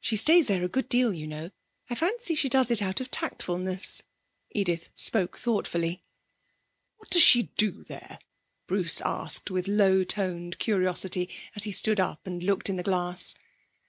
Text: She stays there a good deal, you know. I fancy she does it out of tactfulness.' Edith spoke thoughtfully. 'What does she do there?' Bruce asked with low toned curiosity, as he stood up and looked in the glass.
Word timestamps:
She 0.00 0.16
stays 0.16 0.48
there 0.48 0.64
a 0.64 0.68
good 0.68 0.88
deal, 0.88 1.12
you 1.14 1.28
know. 1.28 1.52
I 1.88 1.94
fancy 1.94 2.34
she 2.34 2.48
does 2.48 2.68
it 2.68 2.82
out 2.82 3.00
of 3.00 3.12
tactfulness.' 3.12 4.02
Edith 4.50 4.88
spoke 4.96 5.38
thoughtfully. 5.38 6.02
'What 6.96 7.10
does 7.10 7.22
she 7.22 7.44
do 7.56 7.84
there?' 7.84 8.18
Bruce 8.66 9.00
asked 9.02 9.52
with 9.52 9.68
low 9.68 10.02
toned 10.02 10.58
curiosity, 10.58 11.28
as 11.54 11.62
he 11.62 11.70
stood 11.70 12.00
up 12.00 12.26
and 12.26 12.42
looked 12.42 12.68
in 12.68 12.74
the 12.74 12.82
glass. 12.82 13.36